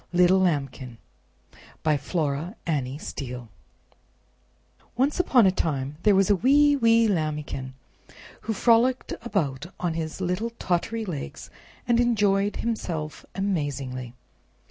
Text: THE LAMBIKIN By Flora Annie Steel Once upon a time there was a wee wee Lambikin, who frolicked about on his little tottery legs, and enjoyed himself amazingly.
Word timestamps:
THE 0.11 0.27
LAMBIKIN 0.27 0.97
By 1.83 1.95
Flora 1.95 2.55
Annie 2.65 2.97
Steel 2.97 3.49
Once 4.95 5.19
upon 5.19 5.45
a 5.45 5.51
time 5.51 5.97
there 6.01 6.15
was 6.15 6.31
a 6.31 6.35
wee 6.35 6.75
wee 6.75 7.07
Lambikin, 7.07 7.75
who 8.41 8.53
frolicked 8.53 9.13
about 9.21 9.67
on 9.79 9.93
his 9.93 10.19
little 10.19 10.49
tottery 10.57 11.05
legs, 11.05 11.51
and 11.87 11.99
enjoyed 11.99 12.55
himself 12.55 13.27
amazingly. 13.35 14.15